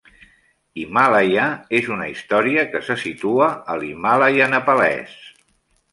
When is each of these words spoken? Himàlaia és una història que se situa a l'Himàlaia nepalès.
Himàlaia 0.83 1.43
és 1.81 1.91
una 1.97 2.09
història 2.13 2.65
que 2.73 2.83
se 2.89 2.97
situa 3.05 3.53
a 3.75 3.77
l'Himàlaia 3.85 4.49
nepalès. 4.55 5.17